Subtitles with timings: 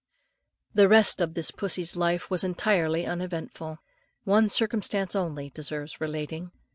[0.73, 3.77] The rest of this pussy's life was entirely uneventful.
[4.23, 6.51] One circumstance only deserves relating.